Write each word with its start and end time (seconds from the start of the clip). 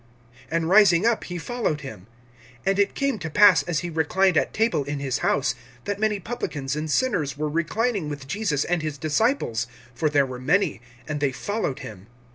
And 0.49 0.67
rising 0.67 1.05
up 1.05 1.25
he 1.25 1.37
followed 1.37 1.81
him. 1.81 2.07
(15)And 2.65 2.79
it 2.79 2.95
came 2.95 3.19
to 3.19 3.29
pass, 3.29 3.61
as 3.61 3.81
he 3.81 3.89
reclined 3.91 4.35
at 4.35 4.51
table 4.51 4.83
in 4.83 4.97
his 4.97 5.19
house, 5.19 5.53
that 5.85 5.99
many 5.99 6.19
publicans 6.19 6.75
and 6.75 6.89
sinners 6.89 7.37
were 7.37 7.47
reclining 7.47 8.09
with 8.09 8.27
Jesus 8.27 8.65
and 8.65 8.81
his 8.81 8.97
disciples; 8.97 9.67
for 9.93 10.09
there 10.09 10.25
were 10.25 10.39
many, 10.39 10.81
and 11.07 11.19
they 11.19 11.31
followed 11.31 11.81
him. 11.81 12.07